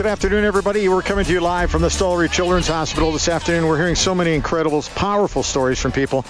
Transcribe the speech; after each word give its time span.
Good 0.00 0.06
afternoon, 0.06 0.46
everybody. 0.46 0.88
We're 0.88 1.02
coming 1.02 1.26
to 1.26 1.30
you 1.30 1.40
live 1.40 1.70
from 1.70 1.82
the 1.82 1.88
Stollery 1.88 2.32
Children's 2.32 2.68
Hospital 2.68 3.12
this 3.12 3.28
afternoon. 3.28 3.66
We're 3.66 3.76
hearing 3.76 3.96
so 3.96 4.14
many 4.14 4.32
incredible, 4.32 4.80
powerful 4.94 5.42
stories 5.42 5.78
from 5.78 5.92
people. 5.92 6.24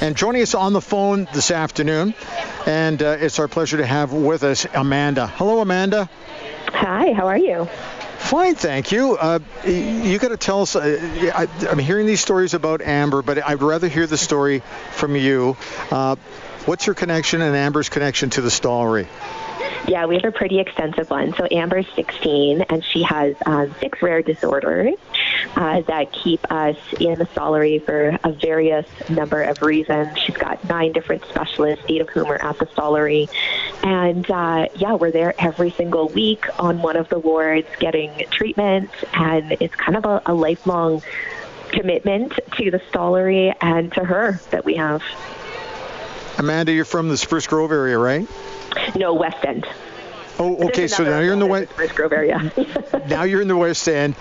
And 0.00 0.16
joining 0.16 0.40
us 0.40 0.54
on 0.54 0.72
the 0.72 0.80
phone 0.80 1.28
this 1.34 1.50
afternoon, 1.50 2.14
and 2.64 3.02
uh, 3.02 3.18
it's 3.20 3.38
our 3.38 3.46
pleasure 3.46 3.76
to 3.76 3.84
have 3.84 4.14
with 4.14 4.42
us 4.42 4.66
Amanda. 4.72 5.26
Hello, 5.26 5.60
Amanda. 5.60 6.08
Hi, 6.68 7.12
how 7.12 7.26
are 7.26 7.36
you? 7.36 7.66
Fine, 8.20 8.54
thank 8.54 8.90
you. 8.90 9.18
Uh, 9.18 9.40
you 9.66 10.18
got 10.18 10.28
to 10.28 10.38
tell 10.38 10.62
us. 10.62 10.74
Uh, 10.74 11.30
I, 11.34 11.46
am 11.68 11.78
hearing 11.78 12.06
these 12.06 12.22
stories 12.22 12.54
about 12.54 12.80
Amber, 12.80 13.20
but 13.20 13.46
I'd 13.46 13.60
rather 13.60 13.88
hear 13.88 14.06
the 14.06 14.16
story 14.16 14.62
from 14.92 15.14
you. 15.14 15.58
Uh, 15.90 16.16
what's 16.64 16.86
your 16.86 16.94
connection 16.94 17.42
and 17.42 17.54
Amber's 17.54 17.90
connection 17.90 18.30
to 18.30 18.40
the 18.40 18.48
Stollery? 18.48 19.06
Yeah, 19.88 20.06
we 20.06 20.16
have 20.16 20.24
a 20.24 20.32
pretty 20.32 20.60
extensive 20.60 21.10
one. 21.10 21.34
So 21.34 21.46
Amber's 21.50 21.86
16, 21.94 22.62
and 22.68 22.84
she 22.84 23.02
has 23.02 23.34
um, 23.46 23.74
six 23.80 24.00
rare 24.02 24.22
disorders 24.22 24.94
uh, 25.56 25.80
that 25.82 26.12
keep 26.12 26.50
us 26.52 26.76
in 27.00 27.18
the 27.18 27.26
Stollery 27.26 27.84
for 27.84 28.18
a 28.22 28.32
various 28.32 28.86
number 29.08 29.42
of 29.42 29.62
reasons. 29.62 30.18
She's 30.18 30.36
got 30.36 30.62
nine 30.64 30.92
different 30.92 31.24
specialists, 31.24 31.84
eight 31.88 32.00
of 32.00 32.08
whom 32.10 32.26
are 32.26 32.42
at 32.42 32.58
the 32.58 32.66
Stollery. 32.66 33.28
And 33.82 34.30
uh, 34.30 34.68
yeah, 34.76 34.94
we're 34.94 35.10
there 35.10 35.34
every 35.38 35.70
single 35.70 36.08
week 36.08 36.46
on 36.58 36.82
one 36.82 36.96
of 36.96 37.08
the 37.08 37.18
wards 37.18 37.68
getting 37.78 38.26
treatment, 38.30 38.90
and 39.14 39.52
it's 39.60 39.74
kind 39.74 39.96
of 39.96 40.04
a, 40.04 40.22
a 40.26 40.34
lifelong 40.34 41.02
commitment 41.70 42.38
to 42.56 42.70
the 42.70 42.80
Stollery 42.90 43.54
and 43.60 43.92
to 43.94 44.04
her 44.04 44.40
that 44.50 44.64
we 44.64 44.76
have. 44.76 45.02
Amanda, 46.40 46.72
you're 46.72 46.86
from 46.86 47.10
the 47.10 47.18
Spruce 47.18 47.46
Grove 47.46 47.70
area, 47.70 47.98
right? 47.98 48.26
No, 48.96 49.12
West 49.12 49.44
End. 49.44 49.66
Oh, 50.38 50.68
okay. 50.68 50.88
So 50.88 51.04
now 51.04 51.20
you're 51.20 51.34
in 51.34 51.38
the 51.38 51.44
West 51.44 51.70
Spruce 51.72 51.92
Grove 51.92 52.14
area. 52.14 52.50
now 53.08 53.24
you're 53.24 53.42
in 53.42 53.48
the 53.48 53.58
West 53.58 53.86
End. 53.86 54.16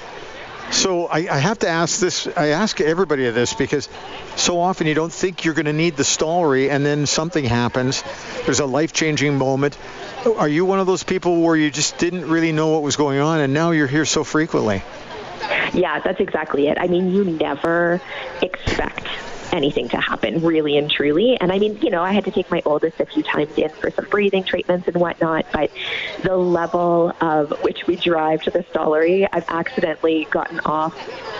So 0.69 1.05
I, 1.05 1.19
I, 1.19 1.37
have 1.37 1.59
to 1.59 1.69
ask 1.69 2.01
this. 2.01 2.27
I 2.27 2.47
ask 2.47 2.81
everybody 2.81 3.29
this 3.31 3.53
because 3.53 3.87
so 4.35 4.59
often 4.59 4.85
you 4.85 4.95
don't 4.95 5.13
think 5.13 5.45
you're 5.45 5.53
going 5.53 5.65
to 5.67 5.73
need 5.73 5.95
the 5.95 6.03
Stollery, 6.03 6.69
and 6.69 6.85
then 6.85 7.05
something 7.05 7.45
happens. 7.45 8.03
There's 8.43 8.59
a 8.59 8.65
life-changing 8.65 9.37
moment. 9.37 9.77
Are 10.25 10.49
you 10.49 10.65
one 10.65 10.81
of 10.81 10.87
those 10.87 11.03
people 11.03 11.41
where 11.41 11.55
you 11.55 11.71
just 11.71 11.97
didn't 11.99 12.29
really 12.29 12.51
know 12.51 12.67
what 12.67 12.83
was 12.83 12.97
going 12.97 13.19
on, 13.19 13.39
and 13.39 13.53
now 13.53 13.71
you're 13.71 13.87
here 13.87 14.05
so 14.05 14.25
frequently? 14.25 14.83
Yeah, 15.73 16.01
that's 16.01 16.19
exactly 16.19 16.67
it. 16.67 16.77
I 16.79 16.87
mean, 16.87 17.11
you 17.11 17.23
never 17.23 18.01
expect 18.41 19.07
anything 19.51 19.89
to 19.89 19.97
happen, 19.97 20.41
really 20.41 20.77
and 20.77 20.89
truly. 20.89 21.37
And 21.39 21.51
I 21.51 21.59
mean, 21.59 21.79
you 21.81 21.89
know, 21.89 22.03
I 22.03 22.11
had 22.11 22.25
to 22.25 22.31
take 22.31 22.49
my 22.51 22.61
oldest 22.65 22.99
a 22.99 23.05
few 23.05 23.23
times 23.23 23.57
in 23.57 23.69
for 23.69 23.91
some 23.91 24.05
breathing 24.05 24.43
treatments 24.43 24.87
and 24.87 24.97
whatnot, 24.97 25.45
but 25.51 25.71
the 26.23 26.35
level 26.35 27.13
of 27.21 27.51
which 27.63 27.87
we 27.87 27.95
drive 27.95 28.41
to 28.43 28.51
the 28.51 28.63
Stollery, 28.63 29.27
I've 29.31 29.49
accidentally 29.49 30.27
gotten 30.29 30.59
off 30.61 30.95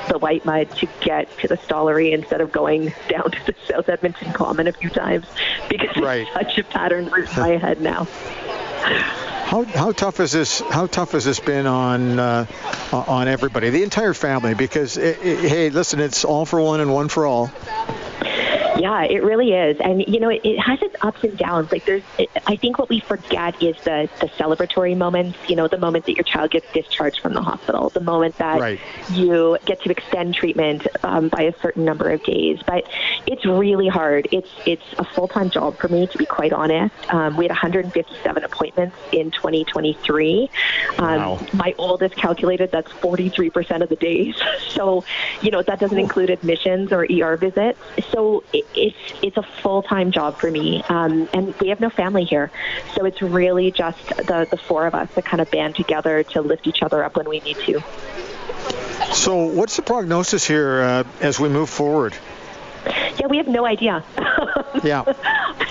the 0.07 0.19
Whitemud 0.19 0.75
to 0.77 0.87
get 1.01 1.37
to 1.39 1.47
the 1.47 1.57
Stollery 1.57 2.11
instead 2.11 2.41
of 2.41 2.51
going 2.51 2.93
down 3.09 3.31
to 3.31 3.45
the 3.45 3.55
South 3.67 3.89
Edmonton 3.89 4.33
Common 4.33 4.67
a 4.67 4.73
few 4.73 4.89
times 4.89 5.25
because 5.69 5.95
right. 5.97 6.27
it's 6.27 6.33
such 6.33 6.57
a 6.57 6.63
pattern 6.63 7.05
in 7.05 7.25
my 7.37 7.57
head 7.57 7.81
now. 7.81 8.07
How, 9.49 9.63
how 9.63 9.91
tough 9.91 10.19
is 10.19 10.31
this? 10.31 10.59
How 10.59 10.85
tough 10.85 11.13
has 11.13 11.25
this 11.25 11.39
been 11.39 11.65
on 11.65 12.19
uh, 12.19 12.45
on 12.91 13.27
everybody, 13.27 13.71
the 13.71 13.81
entire 13.81 14.13
family? 14.13 14.53
Because 14.53 14.95
it, 14.97 15.25
it, 15.25 15.39
hey, 15.39 15.69
listen, 15.71 15.99
it's 15.99 16.23
all 16.23 16.45
for 16.45 16.61
one 16.61 16.81
and 16.81 16.93
one 16.93 17.09
for 17.09 17.25
all. 17.25 17.51
Yeah, 18.79 19.03
it 19.03 19.23
really 19.23 19.53
is, 19.53 19.77
and 19.81 20.07
you 20.07 20.21
know, 20.21 20.29
it, 20.29 20.41
it 20.45 20.57
has 20.57 20.81
its 20.81 20.95
ups 21.01 21.21
and 21.25 21.37
downs. 21.37 21.69
Like 21.69 21.85
there's, 21.85 22.03
it, 22.17 22.29
I 22.47 22.55
think 22.55 22.79
what 22.79 22.87
we 22.87 23.01
forget 23.01 23.61
is 23.61 23.75
the 23.83 24.09
the 24.21 24.27
celebratory 24.27 24.95
moments. 24.95 25.37
You 25.49 25.57
know, 25.57 25.67
the 25.67 25.77
moment 25.77 26.05
that 26.05 26.15
your 26.15 26.23
child 26.23 26.51
gets 26.51 26.71
discharged 26.71 27.19
from 27.19 27.33
the 27.33 27.41
hospital, 27.41 27.89
the 27.89 27.99
moment 27.99 28.37
that 28.37 28.61
right. 28.61 28.79
you 29.11 29.57
get 29.65 29.81
to 29.81 29.91
extend 29.91 30.33
treatment 30.33 30.87
um, 31.03 31.27
by 31.27 31.41
a 31.41 31.59
certain 31.59 31.83
number 31.83 32.09
of 32.09 32.23
days. 32.23 32.59
But 32.65 32.87
it's 33.27 33.45
really 33.45 33.89
hard. 33.89 34.29
It's 34.31 34.49
it's 34.65 34.85
a 34.97 35.03
full 35.03 35.27
time 35.27 35.49
job 35.49 35.77
for 35.77 35.89
me, 35.89 36.07
to 36.07 36.17
be 36.17 36.25
quite 36.25 36.53
honest. 36.53 36.95
Um, 37.13 37.35
we 37.35 37.43
had 37.45 37.51
157 37.51 38.43
appointments 38.45 38.95
in 39.11 39.31
2023. 39.31 40.49
Um, 40.99 40.99
wow. 40.99 41.47
My 41.53 41.75
oldest 41.77 42.15
calculated 42.15 42.71
that's 42.71 42.91
43 42.93 43.49
percent 43.49 43.83
of 43.83 43.89
the 43.89 43.97
days. 43.97 44.35
So, 44.69 45.03
you 45.41 45.51
know, 45.51 45.61
that 45.63 45.79
doesn't 45.79 45.97
include 45.97 46.29
admissions 46.29 46.93
or 46.93 47.05
ER 47.11 47.35
visits. 47.35 47.79
So. 48.11 48.43
It, 48.53 48.65
it's 48.75 48.97
it's 49.21 49.37
a 49.37 49.43
full 49.43 49.83
time 49.83 50.11
job 50.11 50.37
for 50.37 50.49
me, 50.49 50.83
um, 50.89 51.27
and 51.33 51.53
we 51.59 51.69
have 51.69 51.79
no 51.79 51.89
family 51.89 52.25
here, 52.25 52.51
so 52.95 53.05
it's 53.05 53.21
really 53.21 53.71
just 53.71 54.07
the 54.07 54.47
the 54.49 54.57
four 54.57 54.87
of 54.87 54.95
us 54.95 55.09
that 55.15 55.25
kind 55.25 55.41
of 55.41 55.49
band 55.51 55.75
together 55.75 56.23
to 56.23 56.41
lift 56.41 56.67
each 56.67 56.81
other 56.83 57.03
up 57.03 57.15
when 57.15 57.27
we 57.27 57.39
need 57.39 57.57
to. 57.57 57.81
So, 59.13 59.45
what's 59.45 59.75
the 59.75 59.81
prognosis 59.81 60.45
here 60.45 60.81
uh, 60.81 61.03
as 61.21 61.39
we 61.39 61.49
move 61.49 61.69
forward? 61.69 62.15
Yeah, 63.19 63.27
we 63.27 63.37
have 63.37 63.47
no 63.47 63.65
idea. 63.65 64.03
yeah, 64.83 65.03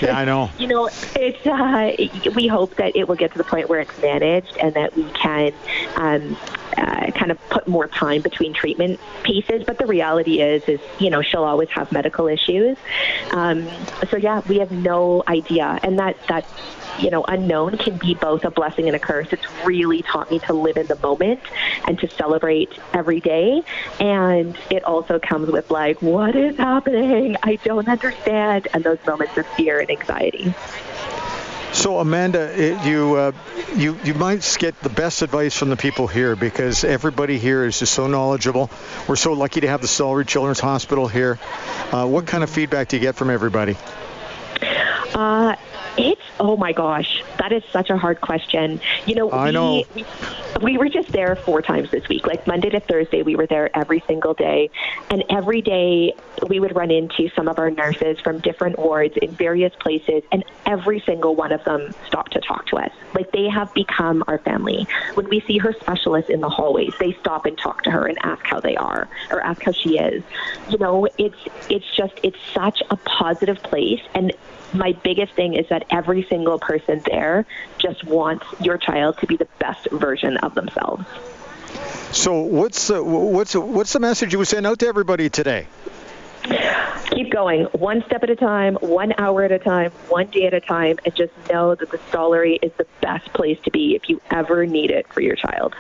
yeah, 0.03 0.19
I 0.19 0.25
know. 0.25 0.51
you 0.59 0.67
know, 0.67 0.91
it's 1.17 1.47
uh, 1.47 2.31
we 2.35 2.47
hope 2.47 2.77
that 2.77 2.97
it 2.97 3.09
will 3.09 3.17
get 3.17 3.33
to 3.33 3.39
the 3.39 3.45
point 3.45 3.69
where 3.69 3.81
it's 3.81 4.03
managed 4.03 4.57
and 4.59 4.75
that 4.75 4.95
we 4.97 5.05
can 5.11 5.53
um, 5.97 6.37
uh, 6.79 7.11
kind 7.13 7.31
of 7.31 7.39
put 7.51 7.67
more 7.69 7.89
time 7.89 8.23
between 8.23 8.53
treatment 8.53 9.01
pieces. 9.23 9.65
But 9.67 9.79
the 9.79 9.87
reality 9.87 10.41
is, 10.41 10.63
is 10.65 10.81
you 10.99 11.11
know, 11.11 11.23
she'll 11.23 11.45
always 11.45 11.69
have 11.71 11.93
medical 11.93 12.29
issues. 12.29 12.77
Um, 13.33 13.69
so 14.11 14.17
yeah, 14.17 14.43
we 14.49 14.59
have 14.59 14.71
no 14.71 15.23
idea, 15.27 15.79
and 15.83 15.99
that 15.99 16.17
that 16.29 16.47
you 16.99 17.11
know, 17.11 17.25
unknown 17.25 17.77
can 17.79 17.97
be 17.97 18.15
both 18.15 18.45
a 18.45 18.51
blessing 18.51 18.87
and 18.87 18.97
a 18.97 18.99
curse. 18.99 19.29
It's 19.33 19.47
really 19.65 20.03
taught 20.03 20.31
me 20.31 20.39
to 20.41 20.53
live 20.53 20.77
in 20.77 20.87
the 20.87 20.97
moment 20.97 21.41
and 21.87 21.99
to 22.01 22.09
celebrate 22.09 22.73
every 22.93 23.21
day. 23.21 23.63
And 24.01 24.59
it 24.71 24.85
also 24.85 25.19
comes 25.19 25.51
with 25.51 25.71
like, 25.71 26.03
what 26.03 26.35
is 26.35 26.57
happening? 26.57 27.37
I 27.43 27.57
don't 27.57 27.89
understand, 27.89 28.69
and 28.75 28.85
those 28.85 28.99
moments 29.07 29.37
of 29.37 29.47
fear 29.49 29.81
and 29.81 29.91
anxiety. 29.91 30.55
So 31.73 31.99
Amanda, 31.99 32.81
you 32.85 33.15
uh, 33.15 33.33
you 33.77 33.99
you 34.03 34.15
might 34.15 34.57
get 34.59 34.81
the 34.81 34.89
best 34.89 35.23
advice 35.23 35.57
from 35.57 35.69
the 35.71 35.77
people 35.77 36.07
here 36.07 36.35
because 36.35 36.83
everybody 36.83 37.39
here 37.39 37.65
is 37.65 37.79
just 37.79 37.93
so 37.93 38.07
knowledgeable. 38.07 38.71
We're 39.07 39.17
so 39.17 39.33
lucky 39.35 39.61
to 39.61 39.69
have 39.69 39.81
the 39.81 39.87
Stollery 39.87 40.27
Children's 40.27 40.61
Hospital 40.61 41.09
here. 41.09 41.39
Uh, 41.93 42.07
what 42.07 42.27
kind 42.27 42.43
of 42.43 42.51
feedback 42.51 42.89
do 42.89 42.97
you 42.97 43.03
get 43.03 43.17
from 43.17 43.31
everybody? 43.31 43.77
Uh, 45.15 45.57
it's 45.97 46.23
oh 46.41 46.57
my 46.57 46.73
gosh, 46.73 47.23
that 47.39 47.53
is 47.53 47.63
such 47.73 47.91
a 47.91 47.97
hard 47.97 48.21
question. 48.21 48.81
You 49.07 49.15
know, 49.15 49.31
I 49.31 49.47
we, 49.47 49.53
know. 49.53 49.85
We, 49.95 50.05
we 50.63 50.79
were 50.79 50.89
just 50.89 51.13
there 51.13 51.37
four 51.37 51.63
times 51.63 51.91
this 51.91 52.09
week. 52.09 52.27
Like 52.27 52.47
Monday 52.47 52.71
to 52.71 52.81
Thursday, 52.81 53.23
we 53.23 53.37
were 53.37 53.47
there 53.47 53.77
every 53.77 54.03
single 54.07 54.35
day, 54.35 54.71
and 55.11 55.25
every 55.31 55.63
day 55.63 56.15
we 56.49 56.61
would 56.61 56.75
run 56.75 56.91
into 56.91 57.29
some 57.35 57.49
of 57.49 57.59
our 57.59 57.71
nurses 57.71 58.19
from 58.21 58.41
different 58.41 58.79
wards 58.79 59.17
in 59.17 59.31
various 59.31 59.75
places, 59.77 60.23
and 60.33 60.45
every 60.67 61.01
single 61.01 61.35
one 61.35 61.53
of 61.53 61.63
them 61.65 61.93
stopped 62.07 62.33
to 62.33 62.41
talk 62.41 62.67
to 62.67 62.77
us. 62.77 62.91
Like 63.15 63.31
they 63.33 63.49
have 63.49 63.73
become 63.75 64.25
our 64.27 64.39
family. 64.39 64.87
When 65.15 65.29
we 65.29 65.41
see 65.41 65.59
her 65.59 65.73
specialists 65.73 66.31
in 66.31 66.41
the 66.41 66.49
hallways, 66.49 66.93
they 66.99 67.13
stop 67.15 67.47
and 67.47 67.57
talk 67.57 67.83
to 67.85 67.91
her 67.91 68.07
and 68.07 68.19
ask 68.23 68.45
how 68.45 68.61
they 68.61 68.77
are 68.77 69.09
or 69.31 69.41
ask 69.41 69.63
how 69.63 69.73
she 69.73 69.99
is. 69.99 70.23
You 70.69 70.79
know, 70.79 71.09
it's 71.19 71.39
it's 71.69 71.97
just 71.97 72.15
it's 72.23 72.39
such 72.53 72.83
a 72.91 72.97
positive 72.97 73.63
place, 73.63 74.03
and 74.15 74.33
my 74.75 74.93
biggest 74.93 75.33
thing 75.33 75.55
is 75.55 75.67
that 75.69 75.85
every 75.91 76.25
single 76.25 76.59
person 76.59 77.01
there 77.07 77.47
just 77.79 78.05
wants 78.05 78.45
your 78.61 78.77
child 78.77 79.17
to 79.19 79.27
be 79.27 79.37
the 79.37 79.49
best 79.59 79.89
version 79.91 80.37
of 80.39 80.48
themselves. 80.55 81.05
So 82.13 82.41
what's 82.41 82.89
the, 82.89 83.03
what's 83.03 83.55
what's 83.55 83.93
the 83.93 84.01
message 84.01 84.33
you 84.33 84.39
would 84.39 84.49
send 84.49 84.67
out 84.67 84.79
to 84.81 84.87
everybody 84.87 85.29
today? 85.29 85.67
Keep 87.11 87.33
going, 87.33 87.65
one 87.73 88.03
step 88.07 88.23
at 88.23 88.31
a 88.31 88.37
time, 88.37 88.77
one 88.77 89.13
hour 89.19 89.43
at 89.43 89.53
a 89.53 89.59
time, 89.59 89.91
one 90.09 90.29
day 90.31 90.47
at 90.47 90.55
a 90.55 90.61
time, 90.61 90.99
and 91.05 91.15
just 91.15 91.33
know 91.51 91.75
that 91.75 91.91
the 91.91 91.99
Stollery 91.99 92.59
is 92.63 92.73
the 92.77 92.87
best 93.01 93.33
place 93.33 93.59
to 93.65 93.71
be 93.71 93.97
if 93.97 94.09
you 94.09 94.21
ever 94.31 94.67
need 94.67 94.91
it 94.91 95.13
for 95.13 95.21
your 95.21 95.35
child. 95.35 95.75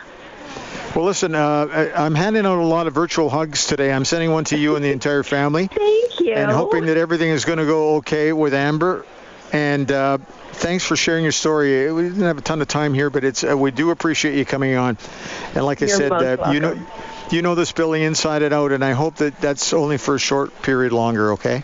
Well, 0.95 1.05
listen, 1.05 1.34
uh, 1.34 1.92
I'm 1.95 2.15
handing 2.15 2.47
out 2.47 2.59
a 2.59 2.65
lot 2.65 2.87
of 2.87 2.95
virtual 2.95 3.28
hugs 3.28 3.66
today. 3.66 3.92
I'm 3.92 4.04
sending 4.04 4.33
one 4.33 4.45
to 4.45 4.59
you 4.59 4.75
and 4.75 4.84
the 4.84 4.91
entire 4.91 5.22
family. 5.22 5.69
Thank 5.69 6.21
you. 6.21 6.33
And 6.33 6.51
hoping 6.51 6.87
that 6.87 6.97
everything 6.97 7.28
is 7.31 7.45
going 7.45 7.59
to 7.59 7.66
go 7.66 7.97
okay 7.97 8.33
with 8.33 8.54
Amber. 8.54 9.04
And 9.53 9.91
uh, 9.91 10.18
thanks 10.53 10.84
for 10.84 10.97
sharing 10.97 11.24
your 11.24 11.33
story. 11.33 11.91
We 11.91 12.03
didn't 12.03 12.22
have 12.22 12.39
a 12.39 12.42
ton 12.42 12.60
of 12.60 12.68
time 12.68 12.92
here, 12.92 13.10
but 13.10 13.24
it's 13.24 13.45
uh, 13.45 13.56
we 13.56 13.71
do 13.71 13.91
appreciate 13.91 14.36
you 14.36 14.45
coming 14.45 14.77
on. 14.77 14.98
And 15.54 15.65
like 15.65 15.80
You're 15.80 15.91
I 15.91 15.92
said, 15.92 16.12
uh, 16.12 16.50
you 16.53 16.60
know 16.60 16.86
you 17.30 17.42
know 17.42 17.54
this 17.54 17.72
Billy 17.72 18.04
inside 18.04 18.42
and 18.42 18.53
out, 18.53 18.72
and 18.72 18.84
I 18.84 18.92
hope 18.92 19.16
that 19.16 19.41
that's 19.41 19.72
only 19.72 19.98
for 19.98 20.16
a 20.16 20.18
short 20.18 20.62
period 20.62 20.92
longer. 20.92 21.33
Okay. 21.33 21.62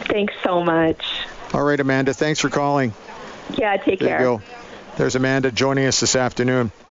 Thanks 0.00 0.34
so 0.42 0.62
much. 0.62 1.04
All 1.52 1.62
right, 1.62 1.78
Amanda. 1.78 2.14
Thanks 2.14 2.40
for 2.40 2.48
calling. 2.48 2.94
Yeah. 3.56 3.76
Take 3.76 4.00
there 4.00 4.08
care. 4.08 4.18
You 4.20 4.24
go. 4.38 4.42
There's 4.96 5.14
Amanda 5.14 5.52
joining 5.52 5.86
us 5.86 6.00
this 6.00 6.16
afternoon. 6.16 6.72